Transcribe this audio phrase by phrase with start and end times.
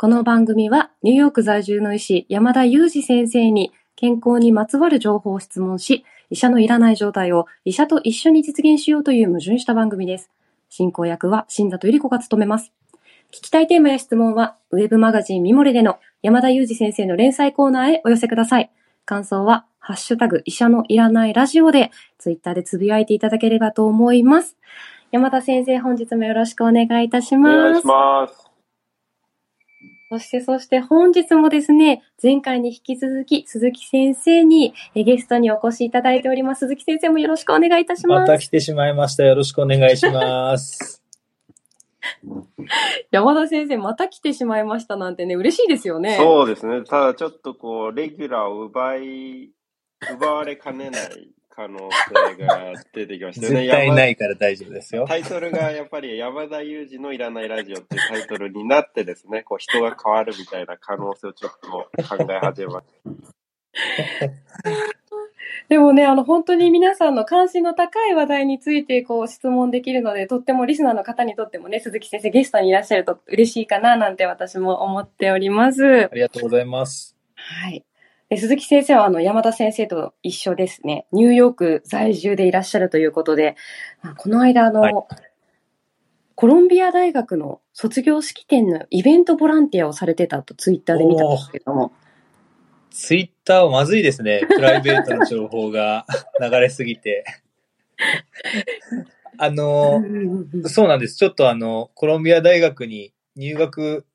[0.00, 10.30] この番組はニューヨーク在住の医師山田裕二先生に健康にまつわる情報を質問し、医者のいらない状態を医者と一緒に実現しようという矛盾した番組です。
[10.68, 12.72] 進行役は新里ゆり子が務めます。
[13.32, 18.70] 聞きたいテーマや質問は、ウェブマガジンミモレでの山田裕二先生の連載コーナーへお寄せください。
[19.04, 24.56] 感想は、ハッシュタグ医者のいらないラジオで、ツイッターでつぶやいていただければと思います。
[25.10, 28.47] 山田先生、本日もよろしくお願いいたしますお願いします。
[30.10, 36.60] そして、そして本日もですね、前回に引き続き、鈴木先生にえゲストにお越しいただいております。
[36.60, 38.20] 鈴木先生もよろしくお願いいたしま。
[38.20, 39.24] ますた来てしまいました。
[39.24, 41.02] よろしくお願いします。
[43.10, 46.16] 山田先生、また来てしまいましたなんてね、嬉しいですよね。
[46.16, 46.84] そうですね。
[46.84, 49.50] ただちょっとこう、レギュラーを奪い、
[50.10, 51.76] 奪われかねない可能
[52.36, 53.62] 性が出てきました よね。
[53.62, 55.06] 絶対ないから大丈夫ですよ。
[55.08, 63.10] タイトルがやっぱり山田裕二のいらないラジオっていうタイトルになってですね、こう人が変わるみたいな可能性をちょっと考え始めました。
[65.68, 76.08] でもね、あの、本当に皆さんの関心の高い話題について、こう、質問できるので、とってもリスナーの方にとってもね、鈴木先生ゲストにいらっしゃると嬉しいかな、なんて私も思っておりますあ。
[76.14, 77.16] りがとうございます。
[77.34, 77.84] はい。
[78.28, 83.56] で鈴木先生は、あの、山田先生と一緒ですね、ニューヨーク在住でいらっしゃるということで、
[84.02, 84.94] まあこの間、あの、はい
[86.40, 91.90] コロンビア大学の卒業式典のイベントボランティアをされてたとツイッターで見たんですけども、
[92.90, 94.46] ツイッターはまずいですね。
[94.48, 96.06] プライベートの情報が
[96.40, 97.24] 流れすぎて。
[99.36, 100.00] あの、
[100.66, 101.16] そうなんです。
[101.16, 104.06] ちょっとあの、コロンビア大学に入学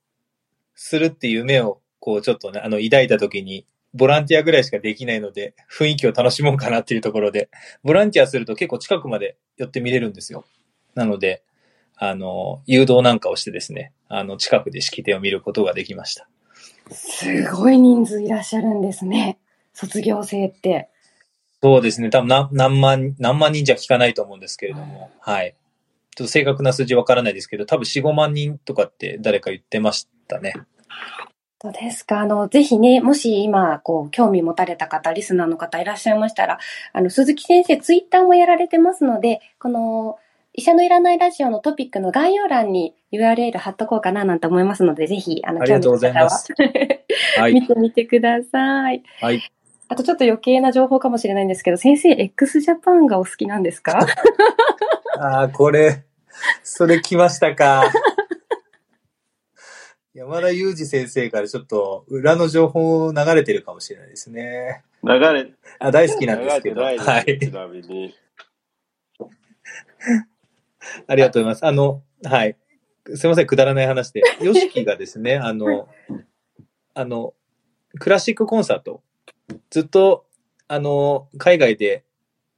[0.75, 7.49] するっていう夢を、こう、ちょっとね、あの、抱いた時に、ボランティアぐらいしかできないので、雰囲気を楽しもうかなっていうところで、
[7.83, 10.45] ボランティアすると結構近くまで寄って見れるんですよ。
[10.95, 11.43] なので、
[11.95, 16.27] あの、誘導なんかをしてですね、あの、近くで式典を見ることができました。
[16.91, 19.39] すごい人数いらっしゃるんですね。
[19.73, 20.89] 卒業生って。
[21.61, 22.09] そうですね。
[22.09, 25.55] 多分何何万、何万人じゃ聞かないと思うんですけれども、はい。
[26.15, 30.53] ちょっと正確な数字わからないですけど、多分4、5万人とかって誰か言ってましたね。
[31.63, 36.59] どうですかあの、ぜひね、もし今、こう、興味持たれた方、リスナーの方いらっしゃいましたら、
[36.91, 40.17] あの、鈴木先生、ツイッターもやられてますので、この、
[40.53, 46.53] 医者のいらないラジオのトピックの概要欄に URL 貼っとこうかななんて思いますので、ぜひ、あの、ありがとうございま興す
[47.39, 47.53] はい。
[47.53, 49.01] 見てみてください。
[49.21, 49.41] はい。
[49.87, 53.99] あとちょっと余計な情報かもしれないんですけど、先生、x ジャパンがお好きなんですか？
[55.17, 56.03] ああ、これ、
[56.61, 57.85] それ来ましたか。
[60.13, 64.83] 山田裕二先生からちょっと裏の情報流れてるかもしれないですね。
[65.03, 66.81] 流れ、あ大好きなんですけど。
[66.83, 67.39] はい。
[67.39, 67.51] ち。
[67.51, 68.13] なみに。
[71.07, 71.65] ありがとうございます。
[71.65, 72.55] あの、はい。
[73.15, 74.21] すいません、くだらない話で。
[74.39, 75.89] ヨシキがですね、 あの、
[76.93, 77.33] あの、
[77.99, 79.01] クラシックコンサート、
[79.71, 80.27] ずっと、
[80.67, 82.03] あの、海外で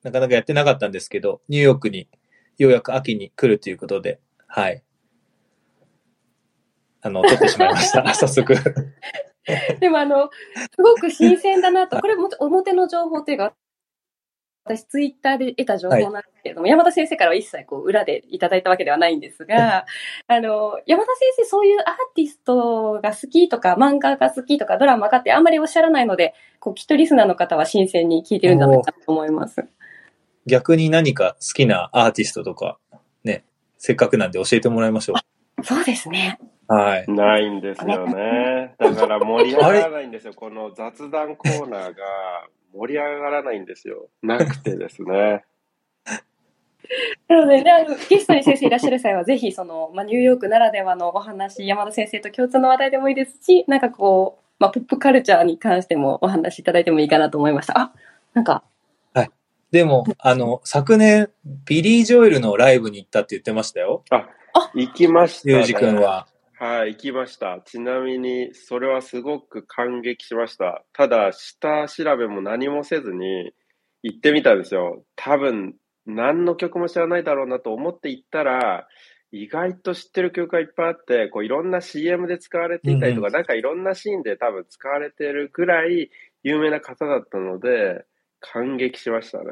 [0.04, 2.10] なかなかやってなかったんですけど、ニューヨークに
[2.58, 4.84] ようやく秋に来るということで、はい。
[7.06, 8.04] あの、撮ってしまいました。
[8.16, 8.56] 早速。
[9.80, 10.32] でもあの、
[10.76, 13.54] すごく新鮮だなと、これも表の情報というか、
[14.64, 19.86] 私ツイッターで得た情報なんですけれども、山田先生からは一切こう裏でいただいたわけではないんですが、
[20.26, 29.64] あの、山田先生そういうアーティストが好きとか、漫画が好きとか、ドラマがってあんまりおっしゃらないので、こう、きっとリスナーの方は新鮮に聞いてるんじゃないかと思います。
[30.48, 32.80] 逆に何か好きなアーティストとか、
[33.24, 33.46] ね、
[33.78, 35.14] せっかくなんで教えてもらいましょ
[35.64, 36.40] そうですね。
[36.70, 36.74] う。
[36.74, 37.06] はい。
[37.08, 38.76] ないんですよね。
[38.78, 40.34] だから盛り上がらないんですよ。
[40.34, 41.96] この雑談コーナーが
[42.74, 44.10] 盛り上がらないんですよ。
[44.22, 45.44] なくてですね。
[47.28, 57.80] なのでね、ゲストに先生いらっしゃる際は、ぜひ、その、まあ、ニューヨークならではのお話、山田先生と共通の話題でもいいですし、なんかこう、まあ、ポップカルチャーに関してもお話しいただいてもいいかなと思いました。
[57.80, 57.92] あ、
[58.34, 58.64] なんか、
[59.76, 64.04] でも、あの、昨年、ビリー・ジョエルのライブに行ったって言ってましたよ。
[64.74, 65.54] 行きました、ね。
[65.54, 66.28] ユージ君は。
[66.58, 67.62] はい、行きました。
[67.66, 70.86] ちなみに、それはすごく感激しました。
[70.94, 73.52] ただ、下調べも何もせずに
[74.04, 75.04] 行ってみたんですよ。
[75.18, 75.76] 多分、
[76.06, 78.88] 何の曲も知らないだろうなと思って行ったら、
[79.32, 86.10] 意外と知ってる曲がいっぱいあって、こういろんな CM で使われていたりとか、うんなんかいろんなシーンで多分使われてるぐらい
[86.44, 88.06] 有名な方だったので、
[88.40, 89.46] 感激しましたね。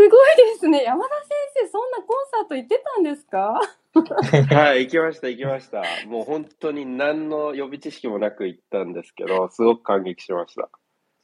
[0.00, 0.82] すごいですね。
[0.84, 3.60] 山田先生、そんなコンサート行ってたんですか？
[4.54, 5.82] はい、行きました、行きました。
[6.06, 10.70] もう本当に何の予備知識もなく行ったんですけど、すごく感激しました。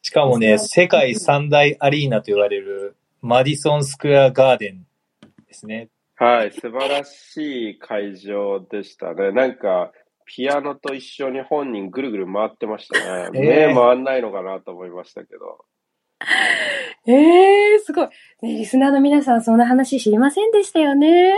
[0.02, 4.86] しかもね、世界三大アリーナと言われるマディソンスクエアガーデン
[5.46, 5.88] ですね。
[6.16, 9.32] はい、素晴らしい会場でしたね。
[9.32, 9.92] なんか、
[10.26, 12.98] ピアノと一緒に本人ぐるぐる回ってました
[13.30, 13.30] ね。
[13.34, 15.64] えー目回んないのかなと思いましたけど。
[17.06, 18.08] ええすごい。
[18.42, 21.34] ね、リスナーの皆さん、そんな話知りませんでしたよね。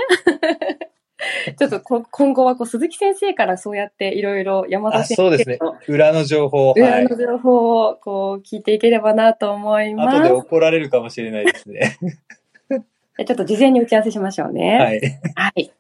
[1.59, 5.79] ちょっとこ今後はこう鈴木先生からそうやっていろいろ山田あ先そうですね生の。
[5.89, 6.71] 裏の情報。
[6.71, 7.17] はい裏の。
[7.17, 10.19] 情報をこう聞いていければなと思います。
[10.19, 11.99] 後で怒られるかもしれないですね。
[13.27, 14.79] ちょっと事前に打ち合わせしましょうね。
[14.79, 15.01] はい。
[15.35, 15.73] はい。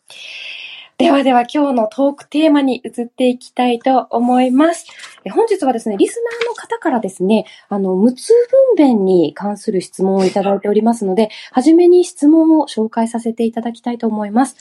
[0.98, 4.84] ではでは今日のトークテーマに移っていきたいと思います。
[5.30, 8.32] 本日はですね、リスナーの方からですね、あの、無痛
[8.76, 14.56] 分娩に関する質問をいただいておりますので、はじめに質問を紹介させていただきたいと思います。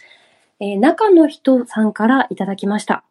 [0.60, 3.04] えー中の人さんからいただきました。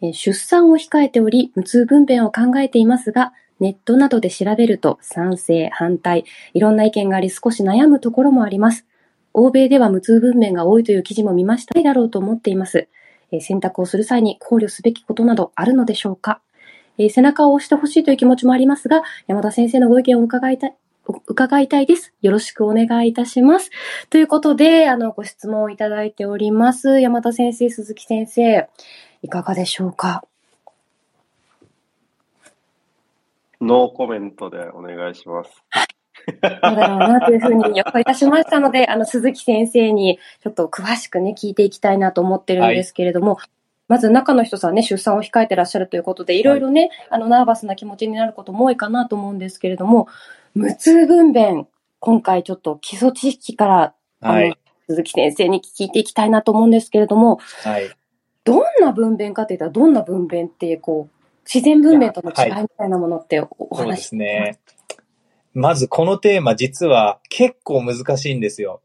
[0.00, 6.24] 出産を控えており、無痛分娩を考えていますが、ネットなどで調べると賛成、反対、
[6.54, 8.86] いろんな意見があり少し悩むところもあります。
[9.34, 12.88] 欧米では無痛分娩が多いという記事も見ましたいだろうと思っています。
[13.30, 16.40] えー選択をする際に考慮すべきことなどあるのでしょうか、
[16.96, 20.74] えー背中を押してほしいという気持ちもありますが、山田先生のご意見を伺いたい、
[21.26, 22.12] 伺いたいです。
[22.22, 23.70] よろしくお願いいたします。
[24.10, 27.00] ということで、あの、ご質問をいただいております。
[27.00, 28.68] 山田先生、鈴木先生、
[29.22, 30.24] いかがでしょうか？
[33.60, 35.50] ノーコメントでお願いします。
[36.30, 43.38] そうだろうなというふうに予想いたしましたので、あの、鈴木先生にちょっと詳しくね、聞いていきたいなと思ってるんですけれども、
[43.88, 50.08] まず中の人さんね、出産を控えてらっしゃるということで、いろいろね、あの、ナーバスな気持ちになることも多いかなと思うんですけれども、
[50.54, 51.66] 無痛分娩、
[52.00, 54.56] 今回ちょっと基礎知識から、はい。
[54.88, 57.90] 鈴木先生に聞いていきたいなと思うんですけれども、はい。
[58.44, 64.58] どんな分娩かって言ったら、どんな分娩って、こう、自然分娩との違いみたいなものっておおそうで話しすね。
[65.58, 68.80] まずこのテーマ実は結構難しいんですよ。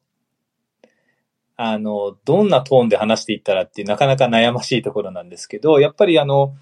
[1.55, 6.55] あの、どんなトーンで話していったらっていうなかなか悩ましいところなんですけど、やっぱりあの、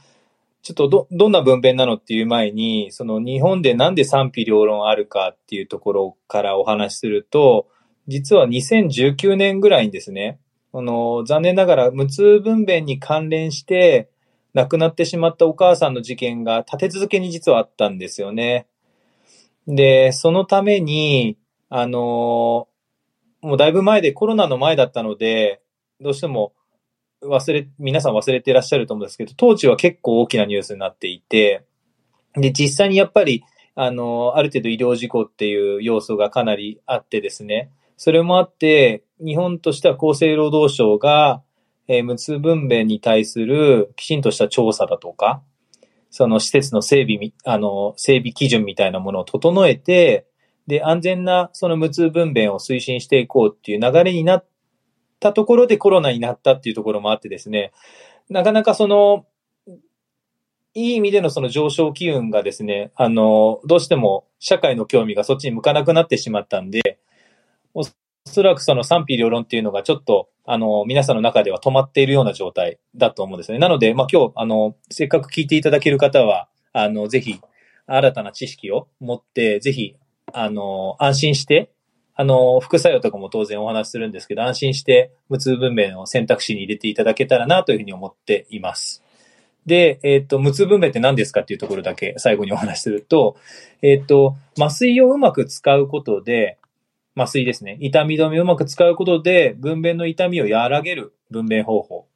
[0.63, 7.69] ちょっとど、どんな分娩なのっていう前に、その日本でなんで賛否両論あるかっていうところからお話しすると、
[8.07, 10.39] 実は2019年ぐらいにですね、
[10.73, 14.09] あの、残念ながら無痛分娩に関連して
[14.53, 18.67] 亡くなってしまったお母さんの事件が立て続けに実はあったんですよね。
[19.67, 21.37] で、そのために、
[21.69, 22.67] あの、
[23.41, 25.61] もうだいぶ前でコロナの前だったので、
[25.99, 26.53] どうしても
[27.23, 31.65] 忘れ、皆さん忘れていらっしゃると思うんですけど、当時は結構大きなニュースになっていて、
[32.35, 33.43] で、実際にやっぱり、
[33.75, 41.43] あの、ある程度医療事故っていう要素がかなりあってですね、それもあって、日本としては厚生労働省が、
[41.87, 45.41] えー無痛分娩に対するきちんとした調査だとか、
[46.11, 50.27] その施設の整備、あの、整備基準みたいなものを整えて、
[50.67, 54.45] で、安全なその無痛分娩を推進していこうっていう流れになっ
[55.19, 57.71] たところでコロナになったっていうところもあってですね、
[58.29, 59.25] なかなかその、
[60.73, 66.99] いい意味でのその上昇機運がですね、あの、どうしても社会の興味がそっちに向かなくなってしまったんで、
[68.25, 73.59] おそらくその賛否両論っていうのがちょっと、あの、皆さんの中では止まっているような状態だと思うんですね。
[73.59, 77.39] なので、まあ、今日、あの、せっかく聞いていただける方は、あの、ぜひ、
[77.87, 79.95] 新たな知識を持って、ぜひ、
[80.33, 81.71] あの、安心して、
[82.15, 89.03] あの、副作用とかも当然お話しするんですけど、安心して無痛分娩を選択肢に入れていただけたらなというふうに思っています。
[89.65, 93.37] で、えっ、と、無痛分娩って何ですかっていうところだけ最後にお話しすると、
[93.81, 96.57] えっ、と、麻酔をうまく使うことで、
[97.15, 97.77] 麻酔ですね。
[97.81, 102.07] 痛み止めをうまく使うことで、分娩の痛みを和らげる分娩方法。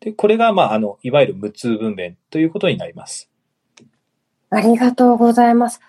[0.00, 3.30] で、これが、まあ、あの、いわゆる無痛分娩ということになります。
[4.50, 5.80] ありがとうございます。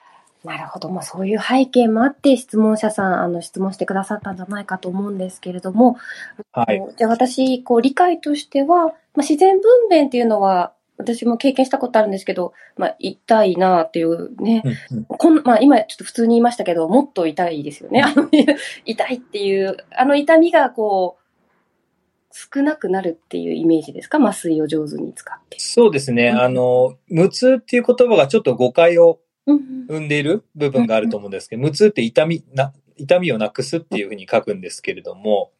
[0.44, 0.90] なるほど。
[0.90, 5.98] まあそういう背景もあって質問者さん、あの質問してくださったんじゃないかと思うんですけれども、
[6.52, 6.82] はい。
[6.98, 14.64] じゃあ私、こう理解としては、まあ、自然分娩っていうのは、私も経験したことあるんですけど、まあ痛いなっていうね。
[14.90, 18.02] うんうんこんまあ今ちょっと普通に言いましたけど、もっと痛いですよね。
[18.02, 18.30] あの
[18.86, 21.22] 痛いっていう、あの痛みがこう、
[22.34, 24.18] 少なくなるっていうイメージですか？
[24.18, 25.58] 麻酔を上手に使って。
[25.60, 26.30] そうですね。
[26.30, 35.52] うんあの、無痛っていう言葉がちょっと誤解を生んでいる部分があると思うんですけど、無痛って痛み、な、痛みをなくすっていうふうに書くんですけれども、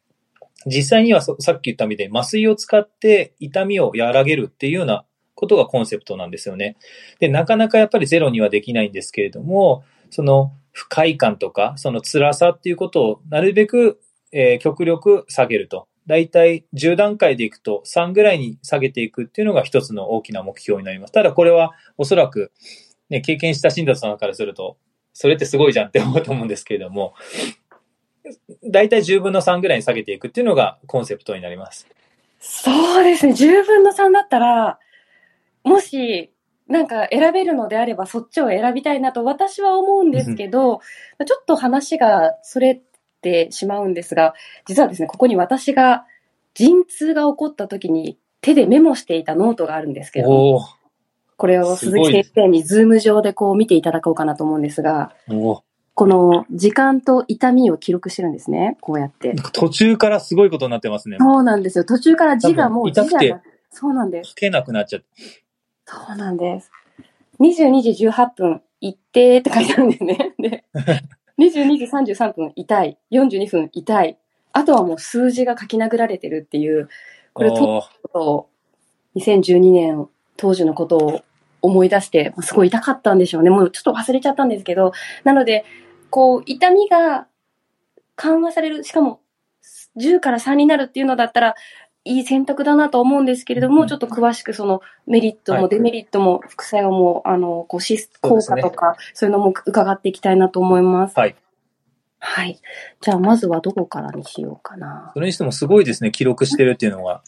[0.64, 5.04] 実際にはそさっき言ったみたいに麻酔を使って痛みを和らげるっていうような
[5.42, 6.76] ことがコンセプトなんですよね。
[7.18, 15.88] で、なかなかやっぱりゼロにはできないんですけれども、その不快感とか、その辛さっていうことをなるべく、えー極力下げると。
[16.06, 21.12] だいたい10段階でいくと3ぐらいに下げていくっていうのが一つの大きな目標になります。
[21.12, 22.52] ただこれはおそらく、
[23.10, 24.76] ね、経験した新達さんからすると、
[25.12, 27.14] それってすごいじゃんって思うと思うんですけれども、
[28.64, 31.88] だいたい10分の3ぐらいに下げていくっていうのがコンセプトになります。
[32.44, 33.32] そうですね。
[33.32, 34.78] 10分の3だったら、
[35.64, 36.32] もし、
[36.68, 40.80] なんか選べるのであればそっちを選びたいなと私は思うんですけど、
[41.26, 42.80] ちょっと話がそれ
[43.20, 44.34] てしまうんですが、
[44.66, 46.06] 実はですね、ここに私が
[46.54, 50.60] 陣痛が起こった時に手でメモしていたノートがあるんですけど、
[51.36, 55.14] これを鈴木先生にズーム上でこう見ていただこうかなと思うんですが、
[55.94, 58.78] この時間と痛みを記録してるんですね。
[58.80, 59.34] こうやって。
[59.52, 61.18] 途中からすごいことになってますね。
[61.20, 61.84] そうなんですよ。
[61.84, 63.36] 途中から字がもう痛くて。
[63.70, 64.30] そうなんです。
[64.30, 65.06] 書けなくなっちゃって。
[66.06, 66.70] そうなんです。
[67.40, 70.34] 22時18分、行ってって書いてあるんですね。
[70.38, 70.64] で、
[71.38, 72.98] 22時33分、痛い。
[73.10, 74.18] 42分、痛い。
[74.52, 76.88] あとはもう数字が書き殴られてるっていう、
[77.32, 78.48] これ、と
[79.16, 81.20] 2012年当時のことを
[81.62, 83.50] 思い出して、すごい痛かったんでしょうね。
[83.50, 84.92] もうちょっと忘れちゃったんですけど、
[85.24, 85.64] なので、
[86.10, 87.26] こう、痛みが
[88.16, 89.20] 緩和される、しかも
[89.96, 91.54] 10から3になるっていうのだったら、
[92.04, 101.18] いい選択だなと思うんですけれども、ちょっと詳しくそのメリットもデメリットも副作用も、あの、こう、シス、効果とか、そういうのも伺っていきたいなと思います。
[101.18, 101.36] はい。
[102.18, 102.60] はい。
[103.00, 105.10] じゃあ、まずはどこからにしようかな。
[105.14, 107.22] それにしてもすごいですね、記録してるっていうのは。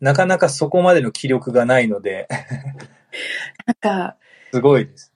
[0.00, 2.28] なかなかそこまでの記録がないので
[3.66, 4.16] なんか、
[4.52, 5.12] すごいです。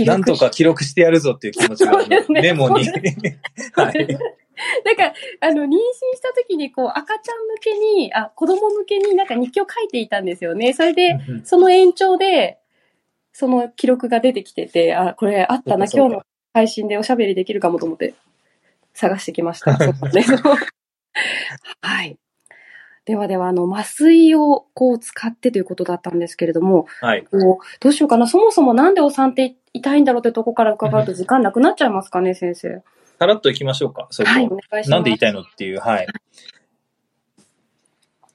[0.00, 2.88] なんとか記録してやるぞっていう気持ちが、ね、メモに
[3.76, 4.18] はい。
[4.84, 10.72] なんか、あの、妊娠した時に、こう、赤ちゃん向けに、あ、子供向けになんか日記を書いていたんですよね。
[10.72, 12.58] それで、その延長で、
[13.32, 18.14] その記録が出てきてて、あ、これあったな、今日の配信でおしゃべりできるかもと思って
[18.92, 19.76] 探してきました。
[21.82, 22.16] はい。
[23.04, 27.24] ではでは、あの、麻酔をこう使ってということだったんですけれども、はい。
[27.24, 27.40] こう
[27.80, 28.26] どうしようかな。
[28.26, 32.82] そもそもなんでお産って痛いんだろうってとこから伺うと時間なくなっちゃいますかね、先生。
[33.24, 34.06] さらっといきましょうか。
[34.10, 34.90] そはい、お願いします。
[34.90, 36.06] なんで痛いのっていう、はい。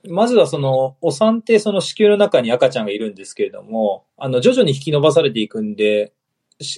[0.09, 6.11] まずはその、お産ってその子宮の中に赤ちゃんがいるんですけれども、あの、徐々に引き伸ばされていくんで、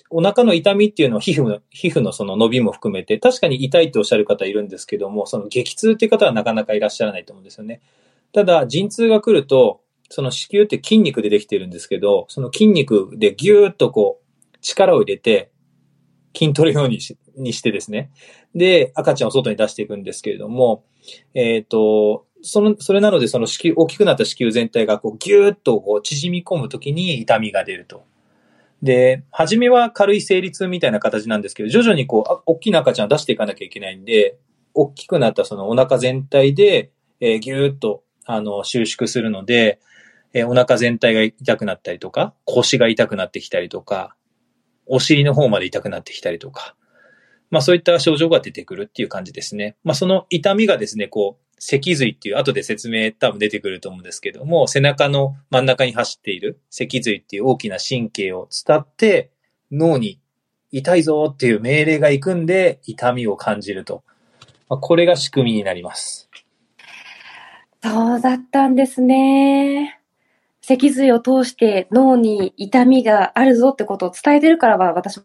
[0.10, 7.80] お腹の痛みっていうのは皮膚の、皮膚のその伸びも含めて、確かに痛いっておっしゃる方いるんですけども、その激痛っていう方はなかなかいらっしゃらないと思うんですよね。
[8.34, 15.50] ただ、陣痛が来ると、その子宮って筋肉でできてるんですけど、その筋肉でギューッとこう、力を入れて、
[16.36, 18.12] 筋トレようにしにしてですね。
[18.56, 20.84] で、赤ちゃんを外に出していくんですけれども、
[21.34, 28.04] えっ、ー、と、その、それなので、その子宮、大きくなった子宮全体がこうギューッとこう縮み込むときに痛みが出ると。
[28.82, 34.38] で、初めは軽い生理痛みたいな形なんですけど、徐々にこう、大きな赤ちゃんを出していかなきゃいけないんで、
[34.74, 39.80] 大きくなったそのお腹全体で、えー、ぎゅーっと、あの、収縮するので、
[40.34, 44.16] えー、お腹全体が痛くなったりとか、腰が痛くなってきたりとか、
[44.86, 46.76] お尻の方まで痛くなってきたりとか、
[47.50, 49.76] まあそういった症状が出てくるっていう感じですね。
[49.84, 59.30] まあその痛みがですね、こう、脊髄っていう、後で説明多分出てくると思うんですけども、背中の真ん中に走っている脊髄っていう大きな神経を伝って、
[59.72, 60.20] 脳に
[60.72, 64.04] 痛いぞっていう命令が行くんで、痛みを感じると。
[64.70, 66.30] まあ、これが仕組みになります。
[67.84, 70.00] そうだったんですね。
[70.62, 75.22] 脊髄を通して脳に痛みがあるぞってことを伝えてるからは私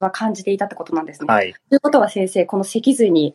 [0.00, 1.26] は感じていたってことなんですね。
[1.32, 1.54] はい。
[1.68, 3.34] ということは先生、この脊髄に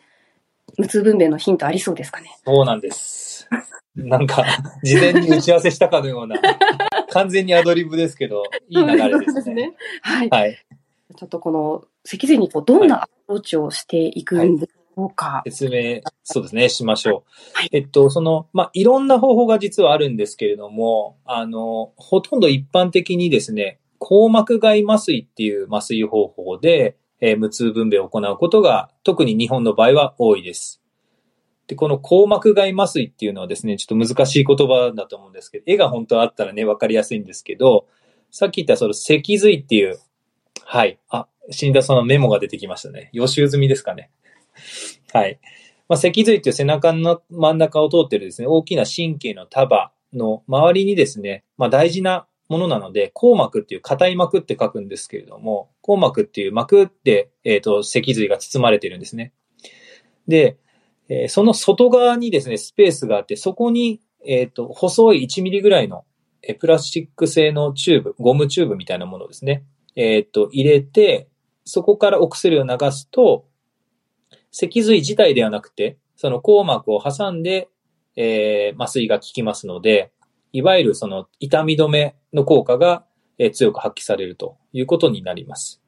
[0.77, 2.37] 無痛分娩のヒントありそうですかね？
[2.45, 3.47] そうなんです。
[3.95, 4.45] なんか、
[4.83, 6.39] 事前に打ち合わせしたかのような、
[7.11, 9.41] 完全にアドリブですけど、いい流れですね。
[9.41, 10.29] すねはい。
[10.29, 10.57] はい。
[11.17, 14.71] ちょっとこの、脊髄にこうどんなアプローチをしていくんでし
[15.45, 17.31] 説明、そうですね、しましょう。
[17.53, 30.81] はい、えっと、その、まあ、いろんな方法が実はあるんですけれども、あの、ほとんど一般的にですね、硬膜外麻酔っていう麻酔方法で、えー、無痛分娩を行うことが、特に日本の場合は多いです。
[31.67, 37.87] で、この硬膜外麻酔っていうのはですね、ちょっと難しい言葉だと思うんですけど、絵が本当はあったらね、わかりやすいんですけど、
[38.31, 39.99] さっき言ったその脊髄っていう、
[40.65, 40.99] はい。
[41.09, 43.09] あ、死んだそのメモが出てきましたね。
[43.13, 44.09] 予習済みですかね。
[45.13, 45.39] はい。
[45.87, 59.33] まあ、脊髄っていう背中の真ん中を通ってるですね、大きな神経の束の周りにですね、まあ、大事なものなので、硬膜っていう硬い膜って書くんですけれども、硬膜っていう膜って、えっ、ー、と、脊髄が包まれてるんですね。
[60.27, 60.57] で、
[61.09, 66.05] えー、その外側にですね、スペースがあって、そこに、えっ、ー、と、細い1ミリぐらいの、
[66.41, 69.63] えプラスチック製のチューブ、ゴムチューブみたいなものですね。
[69.95, 71.27] えっ、と、入れて、
[71.65, 73.45] そこからお薬を流すと、
[74.51, 77.69] 脊髄自体ではなくて、その硬膜を挟んで、
[78.15, 80.11] え麻酔が効きますので、
[80.51, 83.05] いわゆるその痛み止めの効果が
[83.53, 85.81] 強く発揮されるということになります。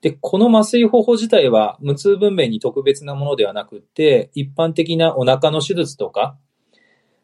[0.00, 6.36] で、この麻酔方法自体は無痛分娩に特別なものではなくて、一般的なお腹の手術とか、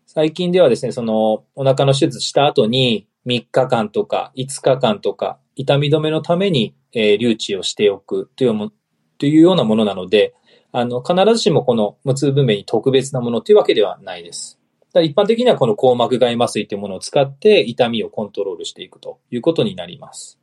[0.07, 8.73] 最近ではですね、その、お腹の手術した後に、3日間とか5日間とか、痛み止めのために、えー、留置をしておくというも、
[9.19, 10.35] というようなものなので、
[10.73, 14.59] あの、必ずしもこの無痛分娩に特別なものというわけではないです。
[14.95, 20.39] 一般的にはこの硬膜外麻酔というものを使って痛みをコントロールしていくということになります。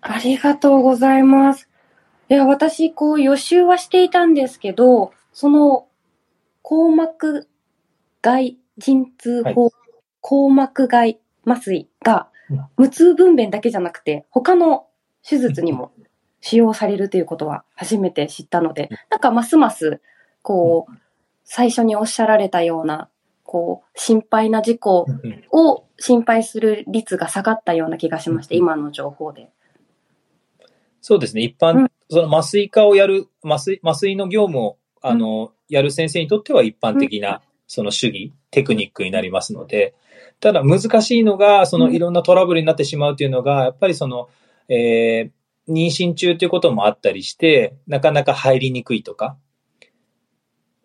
[0.00, 1.68] ありがとうございます。
[2.28, 5.86] いや、私、こう予習はしていたんですけど、その、
[6.62, 7.48] 硬膜
[8.22, 9.72] 外陣痛法、はい、
[10.22, 12.28] 硬膜外麻酔が、
[12.76, 14.86] 無痛分娩だけじゃなくて、他の
[15.28, 15.92] 手術にも
[16.42, 20.02] 使用されるということは初めて知ったので、なんかますます、
[20.42, 20.92] こう、
[21.44, 23.08] 最初におっしゃられたような、
[23.44, 25.06] こう、心配な事故
[25.52, 29.48] を心配する率が下がったような気がしまして、今の情報で。
[31.00, 31.42] そうですね。
[31.42, 39.94] 一般、うん、その麻酔科をやる、麻酔、麻酔の業務を、あの、うん、やる先生にとっては一般的な、その主義、テクニックになりますので、
[40.40, 44.28] ただ難しいのが、そのいろんなトラブルになってしまうというのが、やっぱりその、
[44.68, 45.30] えー、
[45.68, 49.36] 妊娠中ということもあったりして、なかなか入りにくいとか、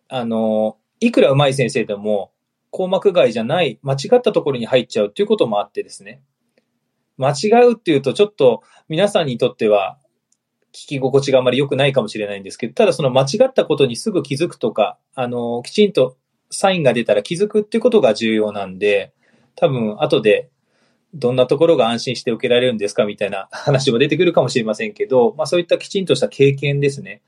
[0.10, 2.32] あの、いくら上手い先生でも、
[2.72, 6.22] 硬膜外じゃない、間違ったところに入っちゃうということもあってですね。
[7.18, 9.98] 間違うっていうと、ちょっと皆さんにとっては
[10.72, 16.18] 聞き心地があまり良くないかもしれないんですけど、ただその間違ったことにすぐ気づくとか、あの、きちんと
[16.52, 19.14] サインが出たら気づくっていうことが重要なんで、
[19.56, 20.52] 多分後で
[21.14, 27.22] どんなところが安心して受けられるんですかみたいな 話も出てくるかもしれませんけど、まあそういったきちんとした経験ですね、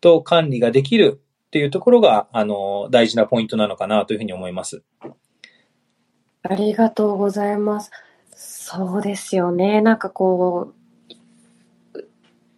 [0.00, 4.82] と管理ができるっていうところが、あの、大事なポイントなのかなというふうに思います。
[6.42, 7.90] ありがとうございます。
[8.34, 9.82] そうですよね。
[9.82, 10.80] なんかこう、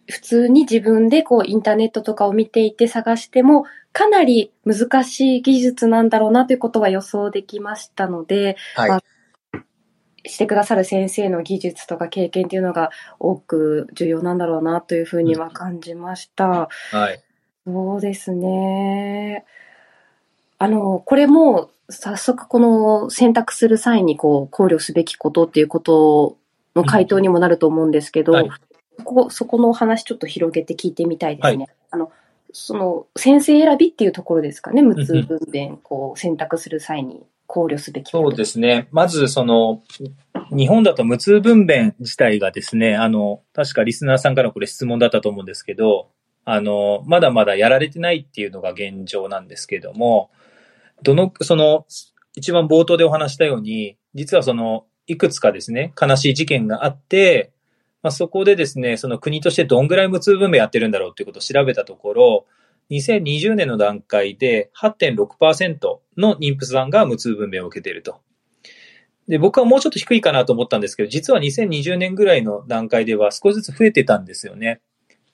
[0.07, 9.03] 普通に自分でこうインターネットとかを見ていて探しても、かなり難しい技術なんだろうなということは予想できましたので、はいまあ、
[10.25, 16.69] してくださる先生の技術とか経験っていうのが多く重要なんだろうなというふうには感じました。
[16.93, 17.23] うん、はい。
[17.65, 19.45] そうですね。
[20.59, 26.37] あの、これも早速この選択する際にこう考慮すべきことっていうこと
[26.75, 31.65] の回答にもなると思うんですけど、うんはい、こそこのお話ちょっと広げて聞いてみたいですね。
[31.65, 32.11] はい、あの、
[32.53, 38.87] その、先生選びっていうところですかね、無痛分娩、こう、選択する際に考慮すべきそうですね。
[38.89, 39.83] まず、その、
[40.49, 46.09] 日本だと無痛分娩自体がですね、あの、確かリスナーさんからこれ質問だったと思うんですけど、
[46.45, 50.31] あの、まだまだやられてないっていうのが現状なんですけども、
[51.03, 51.85] どの、その、
[52.35, 57.51] 一番冒頭でお話したように、実はその、いくつかですね、悲しい事件があって、
[58.01, 62.45] まあ、そこでですね、その国としてどんぐらい無痛分娩やってるんだろうっていうことを調べたところ、
[62.91, 68.21] 2020年の段階で8.6%の妊婦さんが無痛分娩を受けていると。
[69.27, 74.81] で、僕はもうちょっと低いかなと思ったんですけど、実は2020年ぐらいの段階では少しずつ増えてたんですよね。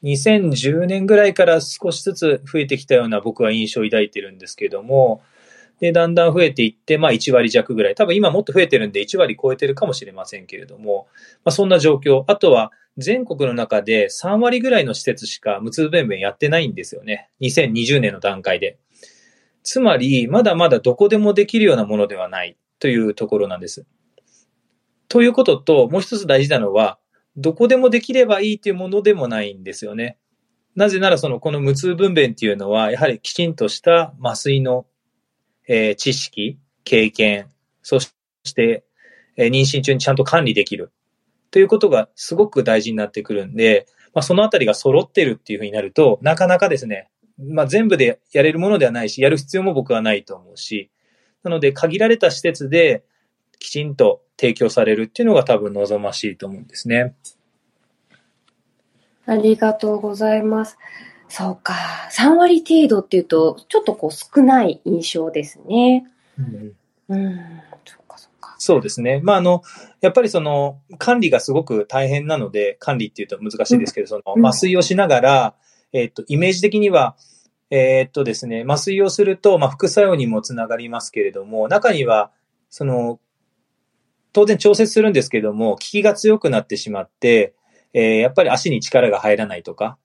[0.03, 5.21] 2010年ぐらいから少しずつ増えてきたような僕は印象を抱いてるんですけども、
[5.79, 7.95] で、だんだん増えていって、まあ1割弱ぐらい。
[7.95, 11.07] 多分今もっと増えてるんで1割超えてるかもしれませんけれども、
[11.43, 12.23] まあそんな状況。
[12.27, 17.29] あとは全国の中で3割ぐらいの施設しか無痛分娩やってないんですよね。
[17.41, 18.77] 2020年の段階で。
[19.63, 23.85] つまり、まだまだどこでもできるようなものではないというところなんです。
[25.07, 26.99] ということと、もう一つ大事なのは、
[27.37, 30.17] どこでもできればいいというものでもないんですよね。
[30.75, 34.85] なぜならそのこの無痛分娩っていうのは、やはりきちんとした麻酔の
[35.71, 37.47] えー、知識、経験、
[37.83, 38.11] そし
[38.55, 38.83] て、
[39.37, 40.91] えー、妊娠中にちゃんと管理できる。
[41.51, 50.91] ということがすごく大事になってくるんで、まあ、そのあたりが揃ってるっていうふうになると、なかなかですね、まあ、全部でやれるものではないし、やる必要も僕はないと思うし、
[51.43, 53.03] なので限られた施設で
[53.59, 57.15] きちんと提供されるっていうのが多分望ましいと思うんですね。
[59.25, 60.77] ありがとうございます。
[61.29, 61.75] そうか。
[62.11, 66.05] 3割程度っていうと、ちょっとこう少ない印象ですね。
[66.37, 66.73] うん。
[67.09, 67.39] うん。
[67.85, 67.98] そ
[68.59, 69.21] そうですね。
[69.23, 69.63] まあ、あの、
[70.01, 75.55] やっぱりその、管理がすごく大変なので、管理っていうと難しいですけど、その、麻酔をしながら、
[75.93, 77.15] えっと、イメージ的には、
[77.71, 82.31] えっとですね、麻酔をすると、まあ、副作用にもつながりますけれども、中には、
[82.69, 83.19] その、
[84.33, 87.53] 当然調節するんですけども、効きが強くなってしまって、
[87.93, 89.97] えー、やっぱり足に力が入らないとか、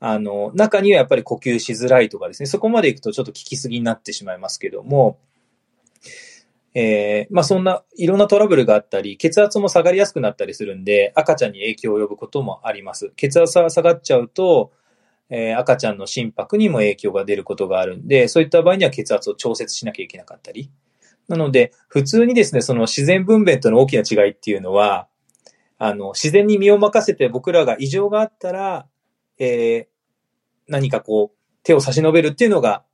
[0.00, 5.18] あの、中にはやっぱり呼吸しづらいとかですね、そこまで行くとちょっと効きすぎになってしまいますけども、
[6.74, 13.12] えー、まあそんないろんなトラブルがあったり、血圧も下がりやすくなったりするんで、赤ちゃんに影響を及ぶこともあります。
[13.16, 14.72] 血圧が下がっちゃうと、
[15.30, 20.70] えー、赤ちゃんの心拍にも影響が出ることがあるんで、そういった場合には血圧を調節しなきゃいけなかったり。
[21.28, 25.08] なので、普通にですね、その自然分娩との大きな違いっていうのは、
[25.78, 28.86] あの、自然に身を任せて僕らが異常があったら、
[29.38, 29.86] えー、
[30.68, 32.84] 何かこう、手を差し伸べるっていうのが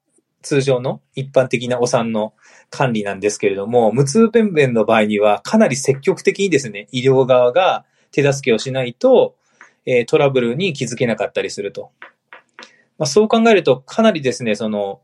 [0.43, 2.35] 通常の一般的なお産の
[2.71, 9.37] 管理なんですけれども、無痛分娩の場合にはかなり積極的にですね、医療側が手助けをしないと、
[9.87, 11.91] えー、トラブルに気づけなかったりすると。
[12.99, 15.01] まあ、そう考えると、かなりですね、その、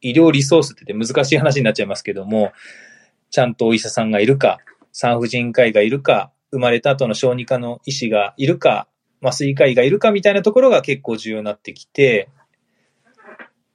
[0.00, 2.52] 医療リソースって難しい話になっちゃいますけども、
[3.30, 4.58] ちゃんとお医者さんがいるか、
[4.92, 8.86] 産婦人科医がいるか、生まれた後の小児科の医師がいるか、
[9.22, 12.28] 麻酔科医がいるかみたいなところが結構重要になってきて、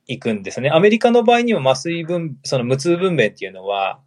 [0.09, 0.71] いくんですね。
[0.71, 3.99] アメリカの場合には麻酔分、その無痛分娩っていうのは、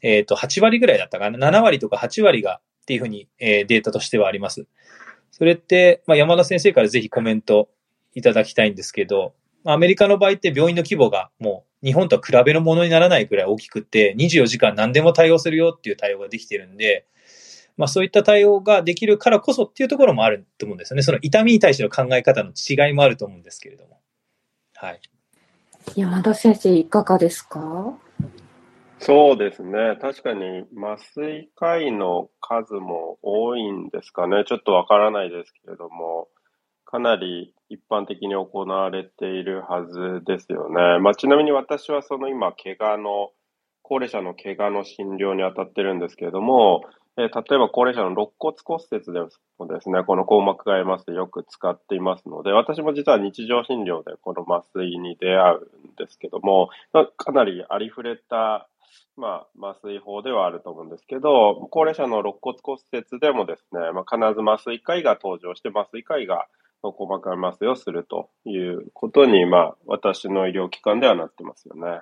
[0.00, 1.50] えっ、ー、と、8割ぐらいだったかな。
[1.50, 4.66] 7割とか8割がっていうふうに、えー、データとしてはあります。
[5.32, 7.68] それって、まあ、山田先生からぜひコメント
[8.14, 9.34] いただきたいんですけど、
[9.64, 17.06] アメリカの場合って病院の規模がもう日本とは比べるものにならないくらい大きくて、24時間何でも対応するよっていう対応ができてるんで、
[17.76, 21.02] まあそういった対応ができるからこそっていうところもあると思うんですよね。
[21.02, 24.01] その痛みに対しての考え方の違いもあると思うんですけれども。
[24.82, 25.00] はい。
[25.94, 27.96] 山田先生、いかがですか？
[28.98, 29.96] そうですね。
[30.00, 34.42] 確かに麻酔科医の数も多いんですかね。
[34.44, 36.26] ちょっとわからないですけれども、
[36.84, 40.98] かなり一般的に行われているはずですよね。
[40.98, 43.30] まあ、ちなみに私はその今、怪我の、
[43.82, 46.82] 高齢者の怪我の診療に当たってるんですけれども、
[47.18, 49.20] えー、例えば高齢者の肋骨骨折で
[49.58, 56.70] もですね、この硬膜外麻酔よく使っていますので、私も実は日常診療でこの麻酔に出会うんですけども、
[57.16, 58.68] かなりありふれた
[59.16, 66.46] まあ、麻酔法ではあると思うんですけど、高齢者の肋骨骨折でもですね、まあ、必ず麻酔科医が登場して、麻酔科医が
[66.82, 72.00] 細かい麻酔をするということに、まあ、私の医療機関ではなってますよね。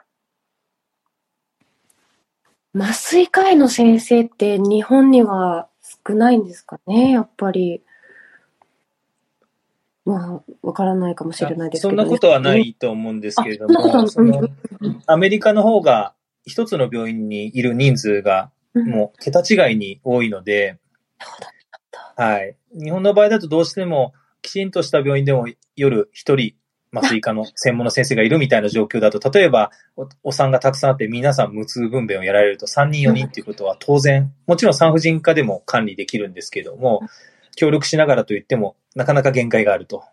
[2.73, 5.69] 麻酔科医の先生って日本には
[6.07, 7.83] 少ないんですかね、やっぱり。
[10.05, 14.49] まあ、わからないかもしれないですけど、ね、そんなことはないと思うんですけれども、その
[15.07, 20.79] アメリカの方が一つの病院にいる人数がもう桁違いに多いので、
[22.17, 22.57] はい。
[22.73, 26.55] 日本の場合だとどうしてもきちんとした病院でも夜一人
[26.93, 37.03] 麻酔科の専門の先生がいるみたいな状況だと、例えばおお産がたくさんあって皆さん無痛分娩をやられると3人4人っていうことは当然、もちろん産婦人科でも管理できるんですけども、
[37.57, 40.05] 協力しながらと言ってもなかなか限界があると。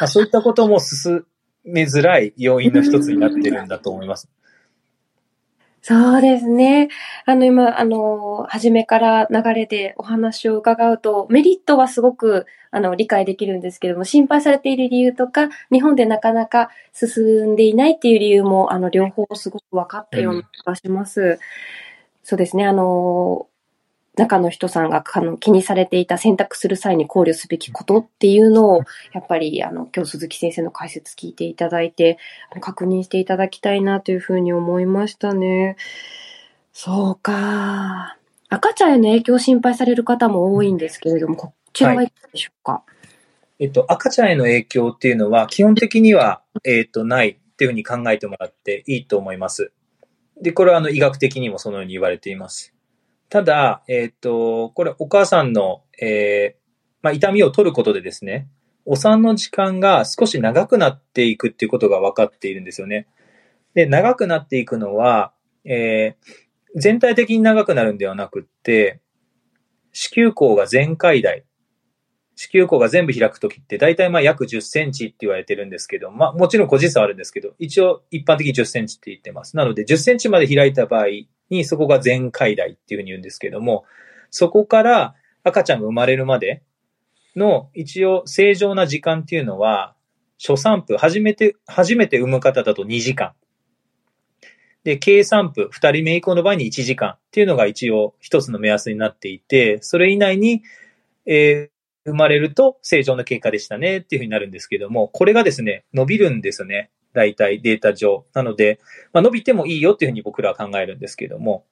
[0.00, 1.24] まあ、そういったことも進
[1.64, 4.28] めづらい要因の一つになってるんだと思います。
[5.82, 6.88] そうですね。
[7.24, 21.20] あの、今、あの、初めから流れでお話を伺うと、メリットはすごく、あの、理解できるんですけども、心配されている理由とか、日本でなかなか進んでいないっていう理由も、あの、両方すごく分かったような気がします。
[21.22, 21.38] うん、
[22.24, 22.66] そうですね。
[22.66, 23.49] あの、
[24.16, 32.18] 中の人さんがあの気にされていた選択する際に考慮すべきことっていうのを、やっぱりあの今日鈴木先生の解説聞いていただいて、
[32.60, 35.76] 確認していただきたいなというふうに思いましたね。
[36.72, 38.16] そうか。
[38.48, 42.82] 赤ちゃんへの影響を心配される方も多いんですけれども、こちらはいかがでしょうか、は
[43.60, 49.72] い、えっと、赤ちゃんへの影響っていうのは、基本的には、えっと、ないっていうふうに考えてもらっていいと思います。
[50.42, 52.74] で、これはあの医学的にもそのように言われています。
[53.30, 56.60] ただ、えっ、ー、と、これお母さんの、えー、
[57.02, 58.48] まあ、痛みを取ることでですね、
[58.84, 63.06] お産の時間が少し長くなっていくっていうことが分かっているんですよね。
[63.74, 65.32] で、長くなっていくのは、
[65.64, 69.00] えー、全体的に長くなるんではなくって、
[69.92, 71.44] 子宮口が全開大。
[72.34, 79.56] 子宮口が全部開くときって、大体まあ約10センチって言われてるんですけど、まあもちろん個人差はあるんですけど、一応一般的に10センチって言ってます。
[79.56, 81.06] なので10センチまで開いた場合、
[81.50, 83.84] にそこが全開大っていうふうに言うんですけども、
[84.30, 86.62] そこから赤ちゃんが生まれるまで
[87.36, 89.94] の一応正常な時間っていうのは、
[90.38, 93.32] 初産婦、初めて、初めて産む方だと2時間。
[94.84, 100.62] で、計産婦、2人目以降の場合に1時間っていうのが一応一つの目安になっていて、それ以内に、
[101.26, 106.90] えー、生まれると正常な結果でしたねっていうふうになるんですけども、これがですね、伸びるんですね。
[107.12, 108.24] 大体データ上。
[108.34, 108.80] なので、
[109.12, 111.64] まあ、伸びてもいいよっていうふうに僕らは考えるんですけども、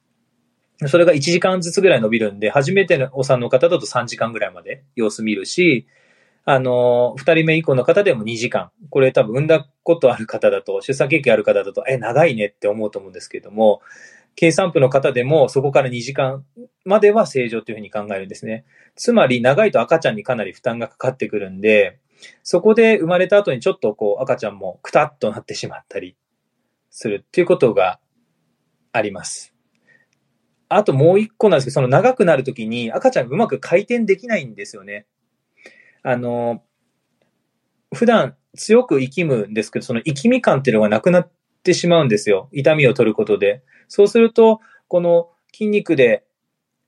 [0.86, 5.86] それが1時間ずつぐらい伸びるんで、初めてのお産の方だと3時間ぐらいまで様子見るし、
[6.44, 8.70] あの、2人目以降の方でも2時間。
[8.90, 13.82] これ多分産んだことある方だと、出産経験ある方だと、え、長いねって思うと思うんですけども、
[14.38, 16.44] 計算婦の方でもそこから2時間
[16.84, 18.64] までは正常というふうに考えるんですね。
[18.94, 21.98] つまり長いと赤ちゃんにかなり負担がかかってくるんで、
[22.42, 26.16] そこで生まれた後にちょっとこう赤ちゃんもくたっとなってしまったり
[26.90, 28.00] するっていうことが
[28.92, 29.54] あります。
[30.68, 35.06] あともう一個なんですけど、その長くなるときに赤ちゃんうまく回転できないんですよね。
[36.02, 36.62] あの、
[37.94, 41.30] 普段強く生きむんですけど、その生きみ感っていうのがなくなっ
[41.62, 42.48] てしまうんですよ。
[42.52, 43.62] 痛みを取ることで。
[43.88, 46.24] そうすると、この筋肉で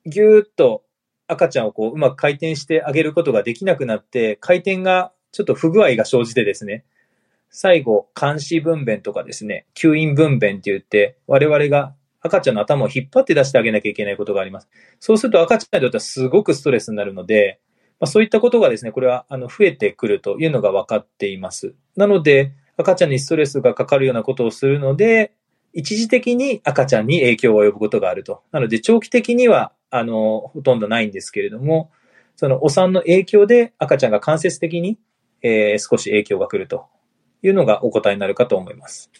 [0.04, 0.84] ぎゅーっと
[1.26, 6.84] 赤ちゃんをこううまく回転してあげることができなくなって、回転がちょっと不具合が生じてですね、
[7.50, 14.68] 最後、監視分娩とかですね、吸引分娩って言って、我々が赤ちゃんの頭を引っ張って出してあげなきゃいけないことがあります。
[15.00, 17.60] そうすると赤ちゃんにとってはすごくストレスになるので、
[17.98, 21.74] まあ、そういったことがですね、これはあの増えてくるというのが分かっています。
[21.96, 25.32] なので、赤ちゃんにストレスがかかるようなことをするので、
[25.72, 28.42] 一時的に赤ちゃんに影響を及ぶことがあると。
[28.52, 31.90] なので、長期的には、あの、ほとんどないんですけれども、
[32.36, 34.98] そのお産の影響で赤ちゃんが間接的に、
[35.42, 36.86] えー、少し影響が来ると
[37.42, 39.10] いうのがお答えになるかと思います。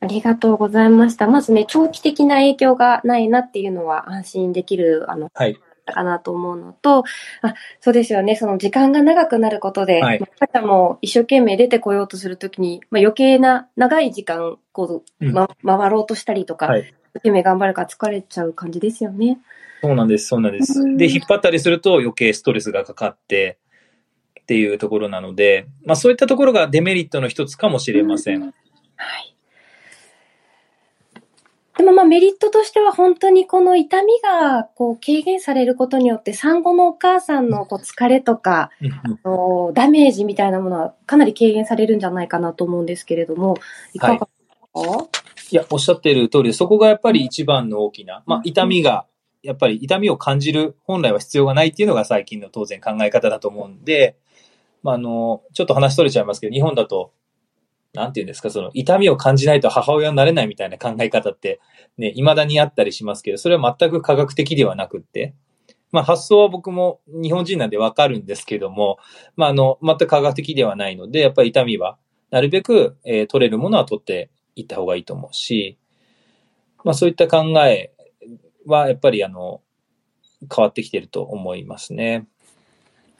[0.00, 1.28] ありがとうございました。
[1.28, 5.58] まずね、長期的な影響がないなっていうのは安心できる、あの、はい。
[5.84, 7.04] かなと思うのと、
[7.42, 8.36] あ、そうですよね。
[8.36, 19.40] その時間が長くなることで、はい、赤も一生懸命出てこようとするときに、まあ、余計な長い時間、こう、ま、回ろうとしたりとか、はい、一生懸命頑張るから疲れちゃう感じですよね。
[19.82, 20.84] そうなんです、そうなんです。
[20.96, 23.58] で、引っ張ったりすると余計ストレスがかかって、
[24.52, 28.42] っていうところなので、まあそういったところがデメリットの一つかもしれません。
[28.42, 29.34] はい。
[31.78, 38.68] でもまあメリットとしては本当にこの痛みがこう軽減されることによって産後のお母さんのこう疲れとか
[39.72, 43.56] ダメージみたいなものはかなり軽減されるんじゃないかなと思うんですけれども、
[43.94, 44.26] いかがです
[44.74, 45.06] か、はい、
[45.50, 49.06] いや、おっしゃっている通りで、そこがやっぱり一番の大きな、まあ痛みが、
[49.42, 54.18] やっぱり痛みを感じる本来は必要がないっていうのが最近の当然考え方だと思うんで、
[54.82, 57.12] まあ、あの、ちょっと話取れちゃいますけど、日本だと
[57.94, 61.60] なんていうんですか、その痛みを感じないと母親になれないみたいな考え方って、
[61.98, 65.34] ね、未だにあったりしますけど、それは全く科学的ではなくって、
[65.90, 68.98] まあ発想は僕も日本人なんでわかるんですけども、
[69.36, 71.98] まああの、全く科学的ではないので、やっぱり痛みは、
[72.30, 75.76] なるべく、えー、取れるものは取っていった方がいいと思うし、
[76.84, 77.92] まあそういった考え
[78.64, 79.60] はやっぱりあの、
[80.54, 82.26] 変わってきてると思いますね。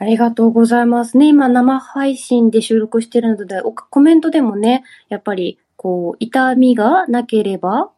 [0.02, 1.28] ありがとうございますね。
[1.28, 7.92] 今生配信で収録してるので、コメントでもね、やっぱり、こう、痛みがなければ、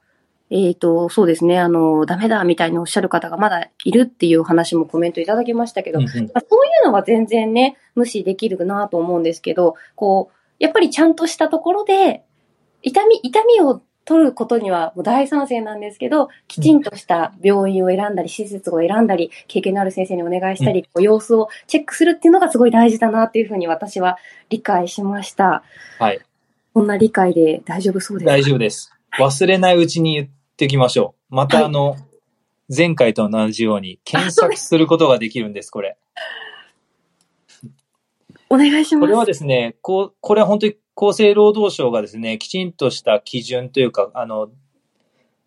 [0.50, 6.30] えっ、ー、と、そうですね、あの、ダメだみたいにおっしゃる方がまだいるっていう話もコメントいただきましたけど、まあ、そうい
[6.84, 12.22] うのは全然ね、無視できるなと思うんですけど、こう、やっぱりちゃんとしたところで、
[12.82, 24.18] 痛み、痛みを取ることにはもう大賛成なんですけど、きちんとした病院を選んだり、施設を選んだり、経験のある先生にお願いしたり、こう様子をチェックするっていうのがすごい大事だなっていうふうに私は
[24.50, 25.62] 理解しました。
[25.98, 26.20] はい。
[26.74, 28.32] こんな理解で大丈夫そうですか？
[28.32, 28.92] 大丈夫です。
[29.18, 31.34] 忘れないうちに言ってきましょう。
[31.34, 32.00] またあの、はい、
[32.76, 35.96] 前回と同じように検索することができるんです、これ。
[38.50, 39.00] お願いします。
[39.00, 44.48] これはですね、こう、これは本当に厚生労働省がですね、きちんとした基準というか、あの、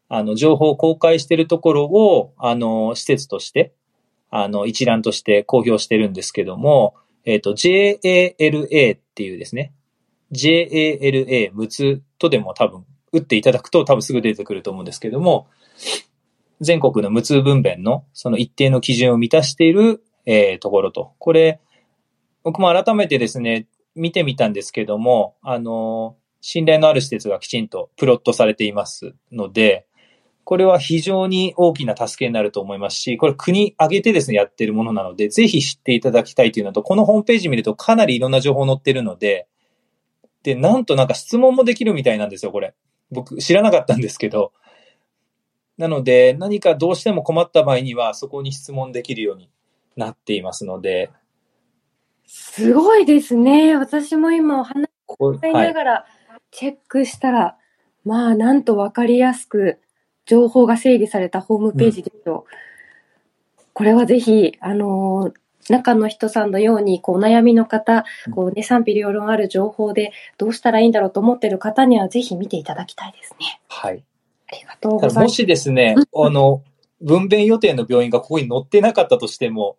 [0.09, 3.73] あの、情報を公開しているところを、あの、施設として、
[4.29, 9.73] あの、一覧として公表してるんですけども、えっ、ー、と、JALA っていうですね、
[10.31, 15.47] JALA、無痛とでも多分、打っていただくと多分すぐ出てくると思うんですけども、
[16.59, 21.13] 全国の無痛分娩のその一定の基準を満たしている、えー、ところと。
[21.19, 21.59] これ、
[22.43, 29.85] 僕も改めてですね、見てみたんですけども、あの、信頼のある施設がきちんとプロットされていますので、
[30.43, 39.47] これは非常に大きな助けになると思いますし、これ国挙げてですね、やってるものなので、ぜひ知っていただきたいというのと、このホームページ見るとかなりいろんな情報載ってるので、
[40.43, 42.73] で、なんとなんか質問もできるみたいなんですよ、これ。
[43.11, 44.53] 僕知らなかったんですけど。
[45.77, 49.49] なので、何かどうしても困った場合には、そこに質問できるように
[49.97, 51.11] なっていますので、
[52.27, 53.75] すごいですね。
[53.75, 56.05] 私も今お話しながら
[56.51, 57.57] チェックしたら、は
[58.05, 59.79] い、まあ、なんとわかりやすく
[60.25, 62.45] 情報が整理されたホームページですよ。
[63.57, 73.59] うん、これはぜひ、あのー中の人さんのように、こう、お悩みの方、こうね、賛否両論ある情報で、どうしたらいいんだろうと思ってる方には、ぜひ見ていただきたいですね。
[73.67, 74.03] はい。
[74.49, 75.19] ありがとうございます。
[75.19, 76.61] もしですね、あの、
[77.01, 79.77] 分娩予定の病院がここに載ってなかったとしても、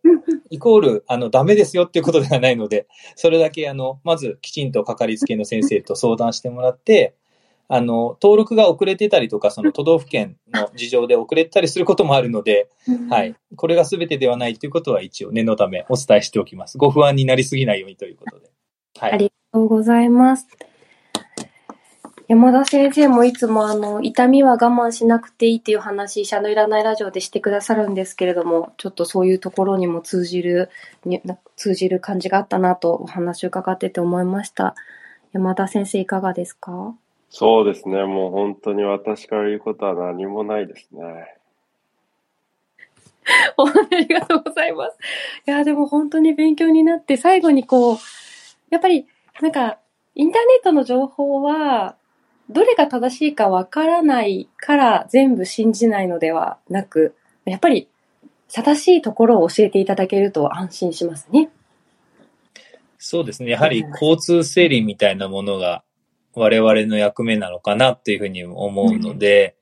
[0.51, 7.15] イコール、あの、ダメですよっていうことではないので、それだけ、あの、まずきちんとかかりつけの先生と相談してもらって、
[7.71, 12.71] あの、登録が遅れてたりとか、その都道府県の事情で遅れたりすることもあるので、
[13.11, 13.35] はい。
[13.57, 16.79] これが全てではないということは一応念のためお伝えしておきます。
[16.79, 18.51] ご不安になりすぎないようにということで。
[18.99, 19.13] はい。
[19.13, 20.47] ありがとうございます。
[22.29, 30.69] 山田先生もいつもあの、痛みは我慢しなくていいっていう話、医者のいらないラジオでしてくださるんですけれども、ちょっとそういうところにも通じる、
[31.57, 34.75] 通じる感じがあったなとお話を伺ってて思いました。
[35.33, 36.95] 山田先生いかがですか？
[37.31, 38.05] そうですね。
[38.05, 41.35] もう本当に私から言うことは何もないですね。
[43.57, 44.99] 本当にありがとうございます。
[45.47, 47.99] いや、でも本当に勉強になって、最後にこう、
[48.69, 49.07] やっぱり、
[49.41, 49.79] なんか、
[50.15, 51.95] インターネットの情報は、
[52.51, 57.89] どれが正しいかわからないから全部信じないのではなく、やっぱり、
[58.51, 61.51] 正しいところを教えていただけると安心しますね。
[62.97, 63.51] そうですね。
[63.51, 65.85] やはり交通整理みたいなものが
[66.35, 69.57] 我々の役目なのかなっていうふうに思うので、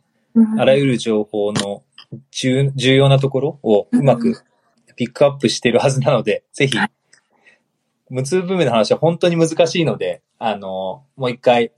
[0.58, 1.82] あらゆる情報の
[2.30, 4.44] 重重要なところをうまく
[4.94, 6.78] ピックアップしているはずなので、ぜひ、
[8.08, 11.72] 無痛分娩の話は本当に難しいので、あの、もう一回、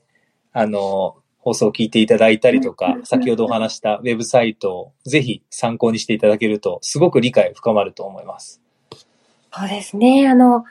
[0.53, 8.61] あの、放送を聞いていただいたりとか、先ほどお話したウェブサイトをぜひ参考にしていただけると、すごく理解深まると思います。
[9.55, 10.29] そうですね。
[10.29, 10.65] あの、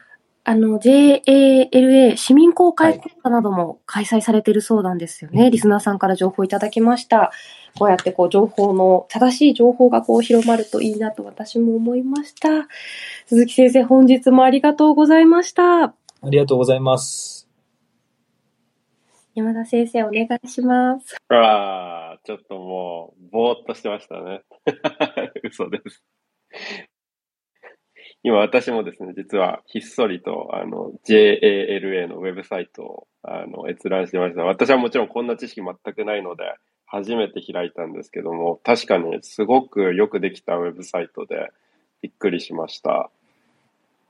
[0.43, 5.51] あの、JALA 市民公開講座なども開催されているそうなんですよね。
[5.51, 7.31] リスナーさんから情報いただきました。
[7.77, 12.67] こうやってこう情報の、正しい情報がこう広まるといいなと私も思いました。
[13.25, 15.83] 鈴木先生、本日もありがとうございました。
[15.83, 17.36] ありがとうございます。
[19.37, 21.15] 山田先生、お願いします。
[21.29, 24.41] ああ、ちょっともう、ぼーっとしてましたね。
[25.45, 26.03] 嘘です。
[28.23, 34.43] 今私もですね、実はひっそりと、あの、JALA のウェブサイトを、あの、閲覧してました。
[34.43, 36.55] 私はもちろんこんな知識全くないので、
[36.87, 41.51] 初めて開いたんですけども、確かにすごくよくできたウェブサイトで、
[42.01, 43.11] びっくりしました。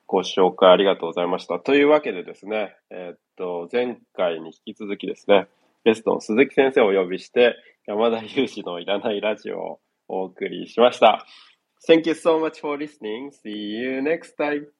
[0.08, 1.60] ご紹介ありがとうございました。
[1.60, 5.48] というわけでですね、えーっと、前回に引き続きですね、
[5.84, 11.26] ゲストの鈴木先生をお呼びして、山田裕二のいらないラジオをお送りしました。
[11.88, 13.32] Thank you so much for listening.
[13.32, 14.77] See you next time.